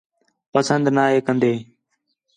[0.53, 1.53] پسند نا ہے کندے